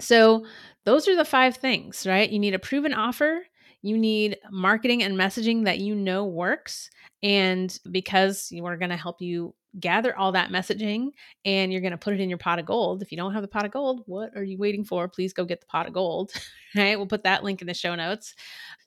So, 0.00 0.46
those 0.84 1.06
are 1.06 1.16
the 1.16 1.24
five 1.24 1.56
things, 1.56 2.06
right? 2.06 2.30
You 2.30 2.38
need 2.38 2.54
a 2.54 2.58
proven 2.58 2.94
offer, 2.94 3.42
you 3.82 3.96
need 3.96 4.38
marketing 4.50 5.02
and 5.02 5.18
messaging 5.18 5.64
that 5.64 5.78
you 5.78 5.94
know 5.94 6.24
works. 6.24 6.90
And 7.22 7.76
because 7.90 8.50
we're 8.54 8.76
going 8.76 8.90
to 8.90 8.96
help 8.96 9.20
you 9.20 9.54
gather 9.78 10.16
all 10.16 10.32
that 10.32 10.50
messaging 10.50 11.08
and 11.44 11.70
you're 11.70 11.80
going 11.80 11.92
to 11.92 11.98
put 11.98 12.14
it 12.14 12.20
in 12.20 12.28
your 12.28 12.38
pot 12.38 12.58
of 12.58 12.66
gold. 12.66 13.02
If 13.02 13.12
you 13.12 13.16
don't 13.18 13.34
have 13.34 13.42
the 13.42 13.48
pot 13.48 13.64
of 13.64 13.70
gold, 13.70 14.02
what 14.06 14.36
are 14.36 14.42
you 14.42 14.58
waiting 14.58 14.84
for? 14.84 15.08
Please 15.08 15.32
go 15.32 15.44
get 15.44 15.60
the 15.60 15.66
pot 15.66 15.86
of 15.86 15.92
gold. 15.92 16.32
right? 16.76 16.96
We'll 16.96 17.06
put 17.06 17.24
that 17.24 17.44
link 17.44 17.60
in 17.60 17.66
the 17.66 17.74
show 17.74 17.94
notes 17.94 18.34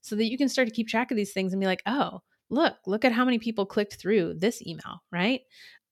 so 0.02 0.16
that 0.16 0.26
you 0.26 0.38
can 0.38 0.50
start 0.50 0.68
to 0.68 0.74
keep 0.74 0.88
track 0.88 1.12
of 1.12 1.18
these 1.18 1.34
things 1.34 1.54
and 1.54 1.60
be 1.60 1.68
like, 1.68 1.84
oh, 1.86 2.22
look, 2.50 2.76
look 2.86 3.06
at 3.06 3.14
how 3.14 3.26
many 3.26 3.40
people 3.40 3.66
clicked 3.66 3.96
through 3.96 4.36
this 4.38 4.62
email, 4.66 5.02
right? 5.12 5.42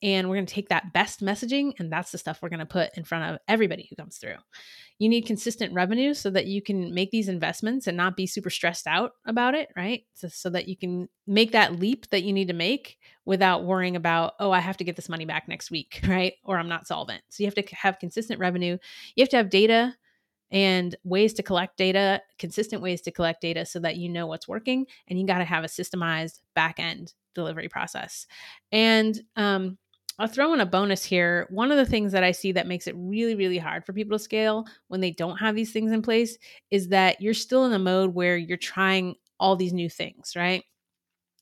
And 0.02 0.28
we're 0.28 0.36
going 0.36 0.46
to 0.46 0.54
take 0.54 0.70
that 0.70 0.94
best 0.94 1.22
messaging 1.22 1.74
and 1.80 1.92
that's 1.92 2.12
the 2.12 2.18
stuff 2.18 2.40
we're 2.42 2.50
going 2.50 2.60
to 2.60 2.66
put 2.66 2.98
in 2.98 3.04
front 3.04 3.32
of 3.32 3.40
everybody 3.48 3.88
who 3.90 3.96
comes 3.96 4.18
through. 4.18 4.36
You 5.00 5.10
need 5.10 5.26
consistent 5.26 5.74
revenue 5.74 6.14
so 6.14 6.30
that 6.30 6.46
you 6.46 6.62
can 6.62 6.94
make 6.94 7.10
these 7.10 7.30
investments 7.30 7.88
and 7.88 7.98
not 7.98 8.16
be 8.16 8.28
super 8.28 8.50
stressed 8.50 8.86
out 8.86 9.14
about 9.26 9.56
it, 9.56 9.70
right? 9.76 10.04
So, 10.14 10.28
so 10.28 10.50
that 10.52 10.68
you 10.68 10.78
can 10.78 11.10
make 11.26 11.54
that 11.54 11.80
leap 11.80 12.10
that 12.10 12.24
you 12.24 12.34
need 12.34 12.50
to 12.50 12.54
make 12.54 12.98
without 13.26 13.64
worrying 13.64 13.96
about, 13.96 14.34
oh, 14.40 14.52
I 14.52 14.60
have 14.60 14.78
to 14.78 14.84
get 14.84 14.96
this 14.96 15.10
money 15.10 15.26
back 15.26 15.48
next 15.48 15.72
week, 15.72 16.02
right? 16.08 16.34
Or 16.44 16.58
I'm 16.58 16.70
not 16.70 16.88
solvent. 16.88 17.24
So 17.30 17.44
you 17.44 17.48
have 17.48 17.56
to 17.56 17.76
have 17.76 18.00
consistent 18.00 18.40
revenue. 18.40 18.78
You 19.16 19.22
have 19.24 19.30
to 19.30 19.38
have 19.38 19.50
data 19.50 19.96
and 20.52 20.96
ways 21.04 21.34
to 21.36 21.44
collect 21.44 21.78
data, 21.78 22.22
consistent 22.38 22.82
ways 22.82 23.02
to 23.02 23.12
collect 23.12 23.42
data 23.42 23.66
so 23.66 23.80
that 23.80 23.98
you 23.98 24.10
know 24.10 24.28
what's 24.28 24.48
working. 24.48 24.86
And 25.08 25.20
you 25.20 25.26
got 25.26 25.40
to 25.40 25.46
have 25.46 25.64
a 25.64 25.68
systemized 25.68 26.40
back 26.56 26.80
end 26.80 27.14
delivery 27.36 27.70
process. 27.70 28.26
And 28.72 29.20
um, 29.36 29.78
I'll 30.20 30.28
throw 30.28 30.54
in 30.54 30.60
a 30.60 30.66
bonus 30.66 31.04
here. 31.04 31.48
One 31.50 31.72
of 31.72 31.78
the 31.78 31.86
things 31.86 32.12
that 32.12 32.24
I 32.26 32.32
see 32.32 32.52
that 32.52 32.68
makes 32.68 32.88
it 32.88 32.96
really, 32.98 33.36
really 33.36 33.58
hard 33.58 33.86
for 33.86 33.94
people 33.94 34.18
to 34.18 34.24
scale 34.24 34.66
when 34.90 35.00
they 35.02 35.12
don't 35.12 35.38
have 35.38 35.56
these 35.56 35.72
things 35.72 35.92
in 35.94 36.02
place 36.02 36.38
is 36.72 36.90
that 36.90 37.22
you're 37.22 37.34
still 37.34 37.66
in 37.66 37.74
a 37.74 37.80
mode 37.80 38.14
where 38.14 38.38
you're 38.38 38.58
trying 38.58 39.16
all 39.40 39.56
these 39.56 39.74
new 39.74 39.90
things, 39.90 40.34
right? 40.36 40.64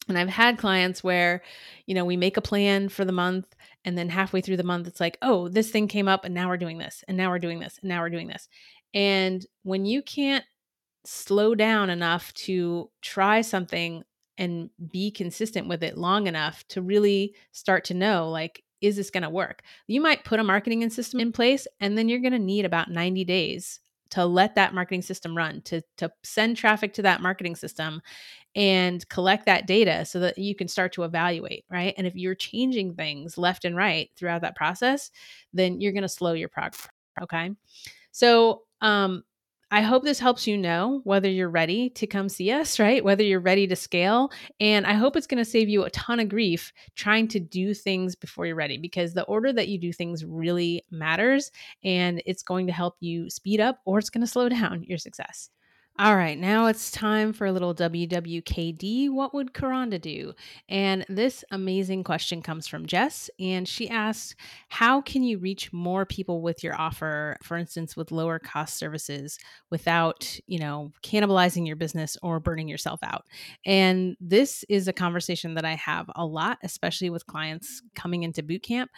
And 0.09 0.17
I've 0.17 0.29
had 0.29 0.57
clients 0.57 1.03
where, 1.03 1.43
you 1.87 1.95
know, 1.95 2.05
we 2.05 2.17
make 2.17 2.37
a 2.37 2.41
plan 2.41 2.89
for 2.89 3.05
the 3.05 3.11
month 3.13 3.47
and 3.85 3.97
then 3.97 4.09
halfway 4.09 4.41
through 4.41 4.57
the 4.57 4.63
month 4.63 4.87
it's 4.87 5.01
like, 5.01 5.17
"Oh, 5.21 5.49
this 5.49 5.71
thing 5.71 5.87
came 5.87 6.07
up 6.07 6.25
and 6.25 6.33
now 6.35 6.49
we're 6.49 6.57
doing 6.57 6.77
this 6.77 7.03
and 7.07 7.17
now 7.17 7.29
we're 7.29 7.39
doing 7.39 7.59
this 7.59 7.79
and 7.81 7.89
now 7.89 8.01
we're 8.01 8.09
doing 8.11 8.27
this." 8.27 8.47
And 8.93 9.45
when 9.63 9.85
you 9.85 10.01
can't 10.01 10.45
slow 11.05 11.55
down 11.55 11.89
enough 11.89 12.33
to 12.33 12.89
try 13.01 13.41
something 13.41 14.03
and 14.37 14.69
be 14.91 15.11
consistent 15.11 15.67
with 15.67 15.83
it 15.83 15.97
long 15.97 16.27
enough 16.27 16.67
to 16.69 16.81
really 16.81 17.35
start 17.51 17.83
to 17.85 17.93
know 17.93 18.29
like 18.29 18.63
is 18.81 18.95
this 18.95 19.09
going 19.09 19.23
to 19.23 19.29
work? 19.29 19.61
You 19.87 20.01
might 20.01 20.25
put 20.25 20.39
a 20.39 20.43
marketing 20.43 20.87
system 20.89 21.19
in 21.19 21.31
place 21.31 21.67
and 21.79 21.97
then 21.97 22.09
you're 22.09 22.19
going 22.19 22.33
to 22.33 22.39
need 22.39 22.65
about 22.65 22.89
90 22.89 23.23
days 23.25 23.79
to 24.09 24.25
let 24.25 24.55
that 24.55 24.73
marketing 24.73 25.01
system 25.01 25.35
run 25.35 25.61
to 25.63 25.81
to 25.97 26.11
send 26.23 26.55
traffic 26.55 26.93
to 26.93 27.01
that 27.01 27.21
marketing 27.21 27.55
system 27.55 28.01
and 28.55 29.07
collect 29.09 29.45
that 29.45 29.67
data 29.67 30.05
so 30.05 30.19
that 30.19 30.37
you 30.37 30.55
can 30.55 30.67
start 30.67 30.93
to 30.93 31.03
evaluate, 31.03 31.65
right? 31.69 31.93
And 31.97 32.07
if 32.07 32.15
you're 32.15 32.35
changing 32.35 32.95
things 32.95 33.37
left 33.37 33.65
and 33.65 33.75
right 33.75 34.09
throughout 34.15 34.41
that 34.41 34.55
process, 34.55 35.11
then 35.53 35.79
you're 35.81 35.91
going 35.91 36.03
to 36.03 36.09
slow 36.09 36.33
your 36.33 36.49
progress, 36.49 36.87
okay? 37.21 37.51
So, 38.11 38.63
um 38.81 39.23
I 39.69 39.81
hope 39.81 40.03
this 40.03 40.19
helps 40.19 40.47
you 40.47 40.57
know 40.57 41.01
whether 41.03 41.29
you're 41.29 41.49
ready 41.49 41.89
to 41.91 42.07
come 42.07 42.29
see 42.29 42.51
us, 42.51 42.79
right? 42.79 43.03
Whether 43.03 43.23
you're 43.23 43.41
ready 43.41 43.67
to 43.67 43.75
scale. 43.75 44.31
And 44.61 44.87
I 44.87 44.93
hope 44.93 45.17
it's 45.17 45.27
going 45.27 45.43
to 45.43 45.49
save 45.49 45.67
you 45.67 45.83
a 45.83 45.89
ton 45.89 46.21
of 46.21 46.29
grief 46.29 46.71
trying 46.95 47.27
to 47.29 47.39
do 47.39 47.73
things 47.73 48.15
before 48.15 48.45
you're 48.45 48.55
ready 48.55 48.77
because 48.77 49.13
the 49.13 49.23
order 49.23 49.51
that 49.51 49.67
you 49.67 49.77
do 49.77 49.91
things 49.91 50.23
really 50.23 50.85
matters 50.89 51.51
and 51.83 52.23
it's 52.25 52.43
going 52.43 52.67
to 52.67 52.73
help 52.73 52.95
you 53.01 53.29
speed 53.29 53.59
up 53.59 53.79
or 53.83 53.99
it's 53.99 54.09
going 54.09 54.21
to 54.21 54.27
slow 54.27 54.47
down 54.47 54.83
your 54.83 54.97
success. 54.97 55.49
All 55.99 56.15
right, 56.15 56.37
now 56.37 56.67
it's 56.67 56.91
time 56.91 57.33
for 57.33 57.47
a 57.47 57.51
little 57.51 57.73
WWKD. 57.73 59.09
What 59.09 59.33
would 59.33 59.55
Kronda 59.55 59.97
do? 59.97 60.33
And 60.69 61.03
this 61.09 61.43
amazing 61.49 62.03
question 62.03 62.43
comes 62.43 62.67
from 62.67 62.85
Jess, 62.85 63.31
and 63.39 63.67
she 63.67 63.89
asks, 63.89 64.35
"How 64.69 65.01
can 65.01 65.23
you 65.23 65.39
reach 65.39 65.73
more 65.73 66.05
people 66.05 66.43
with 66.43 66.63
your 66.63 66.79
offer, 66.79 67.35
for 67.41 67.57
instance, 67.57 67.97
with 67.97 68.11
lower 68.11 68.37
cost 68.37 68.77
services, 68.77 69.39
without 69.71 70.39
you 70.45 70.59
know 70.59 70.91
cannibalizing 71.01 71.65
your 71.65 71.75
business 71.75 72.15
or 72.21 72.39
burning 72.39 72.67
yourself 72.67 72.99
out?" 73.01 73.25
And 73.65 74.15
this 74.19 74.63
is 74.69 74.87
a 74.87 74.93
conversation 74.93 75.55
that 75.55 75.65
I 75.65 75.73
have 75.73 76.11
a 76.15 76.25
lot, 76.27 76.59
especially 76.61 77.09
with 77.09 77.25
clients 77.25 77.81
coming 77.95 78.21
into 78.21 78.43
boot 78.43 78.61
camp, 78.61 78.91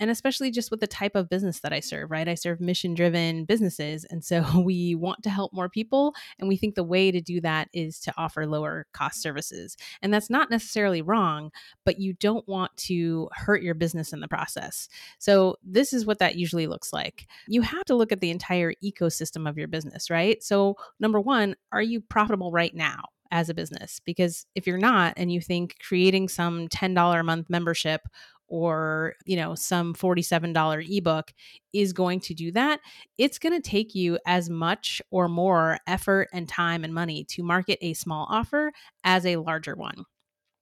and 0.00 0.10
especially 0.10 0.50
just 0.50 0.70
with 0.70 0.80
the 0.80 0.86
type 0.86 1.14
of 1.14 1.28
business 1.28 1.60
that 1.60 1.72
I 1.72 1.80
serve. 1.80 2.10
Right, 2.10 2.28
I 2.28 2.34
serve 2.34 2.60
mission 2.60 2.94
driven 2.94 3.44
businesses, 3.44 4.04
and 4.10 4.24
so 4.24 4.44
we 4.64 4.94
want 4.94 5.22
to 5.24 5.30
help 5.30 5.52
more 5.52 5.68
people 5.68 6.14
and 6.44 6.48
we 6.50 6.58
think 6.58 6.74
the 6.74 6.84
way 6.84 7.10
to 7.10 7.22
do 7.22 7.40
that 7.40 7.68
is 7.72 7.98
to 8.00 8.12
offer 8.18 8.46
lower 8.46 8.86
cost 8.92 9.22
services. 9.22 9.78
And 10.02 10.12
that's 10.12 10.28
not 10.28 10.50
necessarily 10.50 11.00
wrong, 11.00 11.50
but 11.86 11.98
you 11.98 12.12
don't 12.12 12.46
want 12.46 12.76
to 12.76 13.30
hurt 13.32 13.62
your 13.62 13.74
business 13.74 14.12
in 14.12 14.20
the 14.20 14.28
process. 14.28 14.90
So, 15.18 15.56
this 15.64 15.94
is 15.94 16.04
what 16.04 16.18
that 16.18 16.36
usually 16.36 16.66
looks 16.66 16.92
like. 16.92 17.26
You 17.48 17.62
have 17.62 17.84
to 17.86 17.94
look 17.94 18.12
at 18.12 18.20
the 18.20 18.30
entire 18.30 18.74
ecosystem 18.84 19.48
of 19.48 19.56
your 19.56 19.68
business, 19.68 20.10
right? 20.10 20.42
So, 20.42 20.76
number 21.00 21.18
one, 21.18 21.56
are 21.72 21.82
you 21.82 22.02
profitable 22.02 22.52
right 22.52 22.74
now? 22.74 23.04
as 23.30 23.48
a 23.48 23.54
business 23.54 24.00
because 24.04 24.46
if 24.54 24.64
you're 24.64 24.78
not 24.78 25.12
and 25.16 25.32
you 25.32 25.40
think 25.40 25.74
creating 25.84 26.28
some 26.28 26.68
$10 26.68 27.18
a 27.18 27.22
month 27.24 27.50
membership 27.50 28.02
or 28.48 29.14
you 29.24 29.36
know 29.36 29.54
some 29.54 29.94
$47 29.94 30.96
ebook 30.96 31.32
is 31.72 31.92
going 31.92 32.20
to 32.20 32.34
do 32.34 32.52
that 32.52 32.80
it's 33.18 33.38
going 33.38 33.54
to 33.54 33.68
take 33.68 33.94
you 33.94 34.18
as 34.26 34.50
much 34.50 35.00
or 35.10 35.28
more 35.28 35.78
effort 35.86 36.28
and 36.32 36.48
time 36.48 36.84
and 36.84 36.94
money 36.94 37.24
to 37.24 37.42
market 37.42 37.78
a 37.80 37.94
small 37.94 38.26
offer 38.30 38.72
as 39.04 39.26
a 39.26 39.36
larger 39.36 39.74
one. 39.74 40.04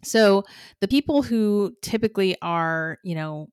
So 0.04 0.44
the 0.80 0.88
people 0.88 1.22
who 1.22 1.74
typically 1.82 2.36
are 2.42 2.98
you 3.04 3.14
know 3.14 3.48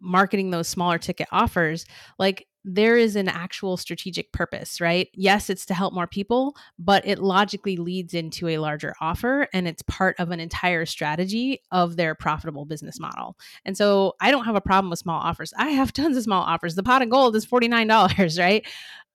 marketing 0.00 0.50
those 0.50 0.68
smaller 0.68 0.98
ticket 0.98 1.28
offers 1.32 1.86
like 2.18 2.46
there 2.64 2.96
is 2.96 3.14
an 3.14 3.28
actual 3.28 3.76
strategic 3.76 4.32
purpose, 4.32 4.80
right? 4.80 5.08
Yes, 5.12 5.50
it's 5.50 5.66
to 5.66 5.74
help 5.74 5.92
more 5.92 6.06
people, 6.06 6.56
but 6.78 7.06
it 7.06 7.18
logically 7.18 7.76
leads 7.76 8.14
into 8.14 8.48
a 8.48 8.58
larger 8.58 8.94
offer 9.00 9.48
and 9.52 9.68
it's 9.68 9.82
part 9.82 10.16
of 10.18 10.30
an 10.30 10.40
entire 10.40 10.86
strategy 10.86 11.60
of 11.70 11.96
their 11.96 12.14
profitable 12.14 12.64
business 12.64 12.98
model. 12.98 13.36
And 13.66 13.76
so 13.76 14.14
I 14.20 14.30
don't 14.30 14.46
have 14.46 14.56
a 14.56 14.62
problem 14.62 14.90
with 14.90 14.98
small 14.98 15.20
offers. 15.20 15.52
I 15.58 15.70
have 15.70 15.92
tons 15.94 16.16
of 16.16 16.22
small 16.22 16.42
offers. 16.42 16.74
The 16.74 16.82
pot 16.82 17.02
of 17.02 17.10
gold 17.10 17.36
is 17.36 17.46
$49, 17.46 18.38
right? 18.38 18.66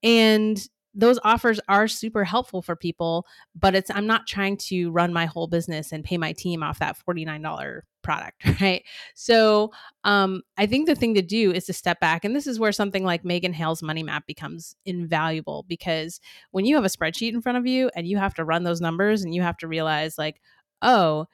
And 0.04 0.70
those 0.94 1.20
offers 1.24 1.60
are 1.68 1.88
super 1.88 2.24
helpful 2.24 2.62
for 2.62 2.76
people, 2.76 3.26
but 3.56 3.76
it's 3.76 3.92
I'm 3.92 4.08
not 4.08 4.28
trying 4.28 4.58
to 4.58 4.92
run 4.92 5.14
my 5.14 5.26
whole 5.26 5.48
business 5.48 5.92
and 5.92 6.04
pay 6.04 6.18
my 6.18 6.34
team 6.34 6.64
off 6.64 6.80
that 6.80 6.98
$49 7.08 7.82
product, 8.02 8.42
right? 8.62 8.84
So 9.14 9.72
um, 10.04 10.42
I 10.58 10.66
think 10.66 10.88
the 10.88 10.96
thing 10.96 11.14
to 11.16 11.22
do 11.22 11.52
is 11.52 11.66
to 11.66 11.74
step 11.74 12.00
back. 12.00 12.26
And 12.26 12.36
this 12.36 12.48
is 12.48 12.60
where 12.60 12.72
something 12.72 13.04
like 13.04 13.24
Megan 13.24 13.54
Hale's 13.54 13.84
money 13.84 14.04
map 14.04 14.26
becomes 14.26 14.76
invaluable 14.86 15.64
because 15.68 16.20
when 16.52 16.66
you 16.66 16.76
have 16.76 16.86
a 16.86 16.90
spreadsheet 16.90 17.34
in 17.34 17.42
front 17.42 17.58
of 17.58 17.68
you 17.68 17.92
and 17.96 18.08
you 18.08 18.18
have 18.18 18.34
to 18.36 18.46
run 18.46 18.64
those 18.64 18.82
numbers 18.82 19.22
and 19.22 19.36
you 19.36 19.42
have 19.42 19.58
to 19.58 19.68
realize, 19.68 20.18
like, 20.18 20.42
oh, 20.82 21.28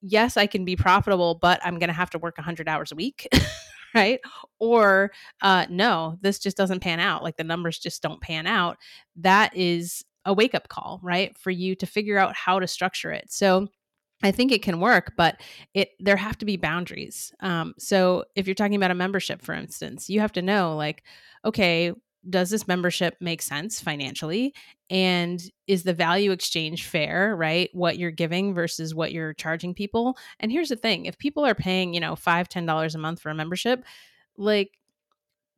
yes, 0.00 0.36
I 0.36 0.46
can 0.46 0.64
be 0.64 0.76
profitable, 0.76 1.34
but 1.34 1.60
I'm 1.64 1.78
going 1.78 1.88
to 1.88 1.94
have 1.94 2.10
to 2.10 2.18
work 2.18 2.38
100 2.38 2.68
hours 2.68 2.92
a 2.92 2.96
week. 2.96 3.28
right? 3.94 4.20
Or 4.58 5.12
uh, 5.40 5.66
no, 5.68 6.18
this 6.20 6.38
just 6.38 6.56
doesn't 6.56 6.80
pan 6.80 7.00
out. 7.00 7.22
Like 7.22 7.36
the 7.36 7.44
numbers 7.44 7.78
just 7.78 8.02
don't 8.02 8.20
pan 8.20 8.46
out. 8.46 8.78
That 9.16 9.56
is 9.56 10.04
a 10.24 10.32
wake 10.32 10.54
up 10.54 10.68
call, 10.68 11.00
right? 11.02 11.36
For 11.36 11.50
you 11.50 11.74
to 11.76 11.86
figure 11.86 12.18
out 12.18 12.34
how 12.34 12.60
to 12.60 12.66
structure 12.66 13.10
it. 13.10 13.32
So 13.32 13.68
I 14.22 14.30
think 14.30 14.52
it 14.52 14.62
can 14.62 14.80
work, 14.80 15.14
but 15.16 15.40
it 15.74 15.90
there 15.98 16.16
have 16.16 16.38
to 16.38 16.44
be 16.44 16.56
boundaries. 16.56 17.32
Um, 17.40 17.74
so 17.78 18.24
if 18.36 18.46
you're 18.46 18.54
talking 18.54 18.76
about 18.76 18.92
a 18.92 18.94
membership, 18.94 19.42
for 19.42 19.52
instance, 19.52 20.08
you 20.08 20.20
have 20.20 20.32
to 20.32 20.42
know 20.42 20.76
like, 20.76 21.02
okay, 21.44 21.92
does 22.28 22.50
this 22.50 22.68
membership 22.68 23.16
make 23.20 23.42
sense 23.42 23.80
financially? 23.80 24.54
And 24.90 25.42
is 25.66 25.82
the 25.82 25.94
value 25.94 26.30
exchange 26.30 26.86
fair, 26.86 27.34
right? 27.36 27.70
What 27.72 27.98
you're 27.98 28.10
giving 28.10 28.54
versus 28.54 28.94
what 28.94 29.12
you're 29.12 29.34
charging 29.34 29.74
people. 29.74 30.16
And 30.38 30.52
here's 30.52 30.68
the 30.68 30.76
thing 30.76 31.06
if 31.06 31.18
people 31.18 31.44
are 31.44 31.54
paying, 31.54 31.94
you 31.94 32.00
know, 32.00 32.14
five, 32.16 32.48
ten 32.48 32.66
dollars 32.66 32.94
a 32.94 32.98
month 32.98 33.20
for 33.20 33.30
a 33.30 33.34
membership, 33.34 33.84
like 34.36 34.70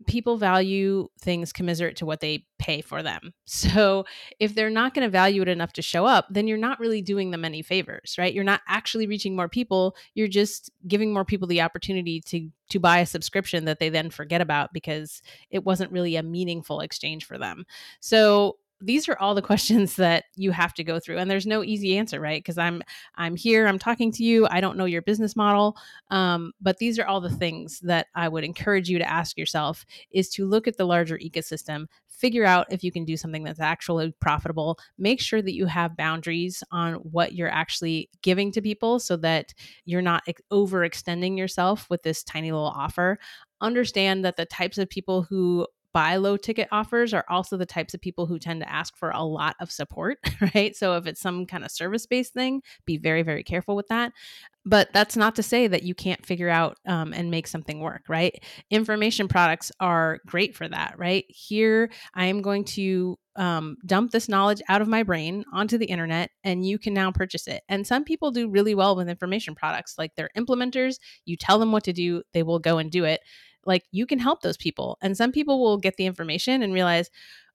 people 0.07 0.37
value 0.37 1.09
things 1.21 1.53
commiserate 1.53 1.97
to 1.97 2.07
what 2.07 2.21
they 2.21 2.45
pay 2.59 2.81
for 2.81 3.03
them. 3.03 3.33
So 3.47 4.05
if 4.41 4.55
they're 4.55 4.69
not 4.69 4.95
going 4.95 5.07
to 5.07 5.11
value 5.11 5.41
it 5.41 5.49
enough 5.49 5.73
to 5.75 5.83
show 5.83 6.05
up, 6.05 6.27
then 6.29 6.47
you're 6.47 6.59
not 6.59 6.81
really 6.81 7.01
doing 7.01 7.31
them 7.31 7.45
any 7.45 7.63
favors, 7.63 8.17
right? 8.19 8.33
You're 8.33 8.45
not 8.45 8.61
actually 8.69 9.07
reaching 9.07 9.35
more 9.35 9.49
people. 9.49 9.97
You're 10.15 10.29
just 10.29 10.71
giving 10.87 11.13
more 11.13 11.25
people 11.25 11.49
the 11.49 11.63
opportunity 11.63 12.21
to 12.27 12.51
to 12.71 12.81
buy 12.81 12.99
a 12.99 13.07
subscription 13.07 13.65
that 13.67 13.79
they 13.79 13.89
then 13.89 14.11
forget 14.11 14.41
about 14.41 14.73
because 14.73 15.23
it 15.51 15.65
wasn't 15.65 15.93
really 15.93 16.17
a 16.17 16.23
meaningful 16.23 16.81
exchange 16.81 17.25
for 17.25 17.39
them. 17.39 17.65
So 18.01 18.57
these 18.85 19.09
are 19.09 19.17
all 19.19 19.35
the 19.35 19.43
questions 19.43 19.97
that 19.97 20.25
you 20.37 20.51
have 20.51 20.75
to 20.75 20.85
go 20.85 20.99
through 20.99 21.19
and 21.19 21.31
there's 21.31 21.47
no 21.47 21.63
easy 21.63 21.97
answer 21.97 22.21
right? 22.21 22.43
Because 22.43 22.59
i'm 22.59 22.83
i'm 23.17 23.37
here 23.37 23.67
i'm 23.67 23.79
talking 23.79 24.13
to 24.13 24.25
you 24.25 24.47
i 24.51 24.61
don't 24.61 24.77
know 24.77 24.85
your 24.85 25.03
business 25.03 25.37
model 25.37 25.77
um, 26.11 26.53
but 26.61 26.79
these 26.79 26.99
are 26.99 27.07
all 27.07 27.21
the 27.21 27.31
things 27.31 27.81
that 27.81 28.07
i 28.15 28.29
would 28.29 28.45
encourage 28.45 28.89
you 28.89 28.99
to 28.99 29.11
ask 29.11 29.37
yourself 29.39 29.85
is 30.11 30.29
to 30.31 30.47
look 30.47 30.67
at 30.69 30.77
the 30.77 30.85
larger 30.85 31.19
ecosystem 31.19 31.87
figure 32.09 32.45
out 32.45 32.67
if 32.71 32.85
you 32.85 32.93
can 32.93 33.05
do 33.05 33.17
something 33.17 33.43
that's 33.43 33.61
actually 33.61 34.13
profitable 34.21 34.79
make 34.99 35.21
sure 35.21 35.43
that 35.43 35.55
you 35.55 35.67
have 35.67 35.97
boundaries 35.97 36.63
on 36.71 36.95
what 36.95 37.33
you're 37.33 37.51
actually 37.51 38.09
giving 38.23 38.53
to 38.53 38.63
people 38.63 38.99
so 38.99 39.17
that 39.17 39.55
you're 39.85 40.03
not 40.03 40.23
ex- 40.27 40.43
overextending 40.53 41.37
yourself 41.37 41.89
with 41.91 42.03
this 42.03 42.23
tiny 42.23 42.53
little 42.53 42.67
offer. 42.67 43.19
Understand 43.61 44.25
that 44.25 44.37
the 44.37 44.47
types 44.47 44.79
of 44.79 44.89
people 44.89 45.23
who 45.23 45.67
buy 45.95 46.17
low 46.17 46.37
ticket 46.37 46.67
offers 46.73 47.15
are 47.15 47.25
also 47.29 47.57
the 47.57 47.65
types 47.65 47.95
of 47.95 48.01
people 48.01 48.27
who 48.27 48.39
tend 48.39 48.61
to 48.61 48.71
ask 48.71 48.97
for 48.97 49.11
a 49.11 49.23
lot 49.23 49.55
of 49.61 49.71
support, 49.71 50.19
right? 50.55 50.77
So 50.77 50.97
if 50.97 51.07
it's 51.07 51.21
some 51.21 51.47
kind 51.47 51.65
of 51.65 51.71
service 51.71 52.05
based 52.05 52.35
thing, 52.35 52.63
be 52.85 52.99
very, 52.99 53.23
very 53.23 53.45
careful 53.45 53.77
with 53.77 53.87
that. 53.89 54.13
But 54.67 54.89
that's 54.93 55.17
not 55.17 55.37
to 55.37 55.43
say 55.43 55.69
that 55.69 55.85
you 55.85 55.95
can't 55.95 56.25
figure 56.27 56.49
out 56.49 56.79
um, 56.87 57.13
and 57.13 57.31
make 57.31 57.47
something 57.47 57.81
work, 57.81 58.03
right? 58.09 58.35
Information 58.71 59.29
products 59.29 59.71
are 59.79 60.19
great 60.27 60.57
for 60.57 60.67
that, 60.69 60.95
right? 60.99 61.27
Here, 61.29 61.91
I 62.15 62.27
am 62.27 62.43
going 62.43 62.65
to 62.65 63.17
um, 63.37 63.77
dump 63.87 64.11
this 64.11 64.29
knowledge 64.29 64.63
out 64.69 64.83
of 64.83 64.89
my 64.89 65.03
brain 65.03 65.45
onto 65.53 65.79
the 65.79 65.87
internet 65.87 66.31
and 66.45 66.67
you 66.67 66.79
can 66.79 66.95
now 66.95 67.13
purchase 67.13 67.47
it. 67.47 67.63
And 67.69 67.87
some 67.87 68.05
people 68.05 68.31
do 68.31 68.49
really 68.49 68.75
well 68.75 68.97
with 68.97 69.09
information 69.09 69.55
products, 69.55 69.95
like 69.97 70.15
they're 70.17 70.31
implementers. 70.37 70.97
You 71.25 71.37
tell 71.37 71.59
them 71.59 71.71
what 71.71 71.85
to 71.85 71.93
do, 71.93 72.23
they 72.33 72.43
will 72.43 72.59
go 72.59 72.79
and 72.79 72.91
do 72.91 73.05
it 73.05 73.21
like 73.67 73.85
you 73.91 74.07
can 74.07 74.19
help 74.19 74.43
those 74.43 74.57
people. 74.57 74.99
And 75.03 75.17
some 75.17 75.33
people 75.33 75.61
will 75.61 75.79
get 75.79 75.97
the 75.97 76.07
information 76.07 76.63
and 76.63 76.73
realize, 76.73 77.11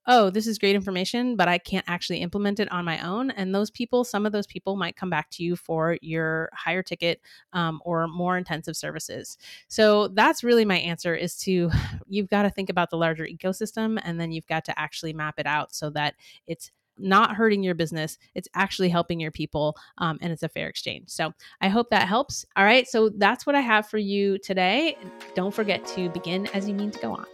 oh, 0.08 0.30
this 0.32 0.48
is 0.48 0.58
great 0.58 0.76
information, 0.76 1.36
but 1.36 1.48
I 1.48 1.60
can't 1.60 1.86
actually 1.88 2.20
implement 2.20 2.60
it 2.60 2.72
on 2.72 2.84
my 2.84 3.00
own. 3.06 3.30
And 3.32 3.54
those 3.54 3.70
people, 3.70 4.04
some 4.04 4.26
of 4.26 4.32
those 4.32 4.48
people 4.48 4.76
might 4.76 4.96
come 4.96 5.10
back 5.10 5.30
to 5.32 5.44
you 5.44 5.56
for 5.56 5.98
your 6.02 6.50
higher 6.54 6.82
ticket 6.82 7.22
um, 7.54 7.80
or 7.86 8.08
more 8.08 8.36
intensive 8.36 8.76
services. 8.76 9.38
So 9.68 10.08
that's 10.08 10.44
really 10.44 10.66
my 10.66 10.78
answer 10.78 11.14
is 11.14 11.38
to 11.42 11.70
you've 12.08 12.30
got 12.30 12.44
to 12.44 12.50
think 12.50 12.70
about 12.70 12.90
the 12.90 12.98
larger 12.98 13.28
ecosystem 13.28 14.00
and 14.04 14.20
then 14.20 14.32
you've 14.32 14.48
got 14.48 14.66
to 14.66 14.80
actually 14.80 15.14
map 15.14 15.36
it 15.38 15.46
out 15.46 15.76
so 15.76 15.92
that 15.92 16.16
it's 16.48 16.72
not 17.00 17.36
hurting 17.36 17.64
your 17.64 17.76
business. 17.76 18.18
It's 18.36 18.48
actually 18.56 18.90
helping 18.90 19.20
your 19.20 19.32
people, 19.32 19.76
um, 19.98 20.18
and 20.22 20.32
it's 20.32 20.44
a 20.44 20.50
fair 20.50 20.68
exchange. 20.68 21.10
So 21.10 21.34
I 21.62 21.70
hope 21.70 21.90
that 21.90 22.08
helps. 22.08 22.46
All 22.56 22.64
right. 22.64 22.88
So 22.88 23.10
that's 23.10 23.46
what 23.46 23.56
I 23.56 23.62
have 23.62 23.88
for 23.88 23.98
you 23.98 24.38
today. 24.38 24.98
Don't 25.36 25.54
forget 25.54 25.86
to 25.88 26.10
begin 26.10 26.48
as 26.48 26.68
you 26.68 26.76
mean 26.76 26.92
to 26.92 27.00
go 27.00 27.14
on. 27.14 27.26